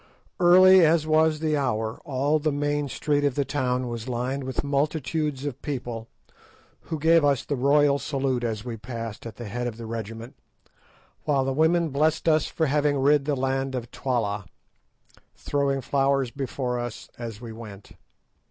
Early 0.39 0.83
as 0.83 1.05
was 1.05 1.41
the 1.41 1.55
hour, 1.55 2.01
all 2.05 2.39
the 2.39 2.51
main 2.51 2.89
street 2.89 3.23
of 3.23 3.35
the 3.35 3.45
town 3.45 3.87
was 3.87 4.07
lined 4.09 4.45
with 4.45 4.63
multitudes 4.63 5.45
of 5.45 5.61
people, 5.61 6.07
who 6.85 6.97
gave 6.97 7.23
us 7.23 7.45
the 7.45 7.55
royal 7.55 7.99
salute 7.99 8.43
as 8.43 8.65
we 8.65 8.77
passed 8.77 9.27
at 9.27 9.35
the 9.35 9.45
head 9.45 9.67
of 9.67 9.77
the 9.77 9.85
regiment, 9.85 10.33
while 11.25 11.45
the 11.45 11.53
women 11.53 11.89
blessed 11.89 12.27
us 12.27 12.47
for 12.47 12.65
having 12.65 12.97
rid 12.97 13.25
the 13.25 13.35
land 13.35 13.75
of 13.75 13.91
Twala, 13.91 14.47
throwing 15.35 15.81
flowers 15.81 16.31
before 16.31 16.79
us 16.79 17.07
as 17.19 17.39
we 17.39 17.51
went. 17.53 17.91